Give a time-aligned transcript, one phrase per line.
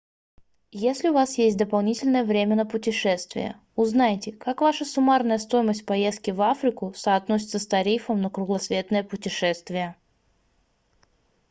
[0.83, 6.41] если у вас есть дополнительное время на путешествия узнайте как ваша суммарная стоимость поездки в
[6.41, 9.95] африку соотносится с тарифом на кругосветное путешествие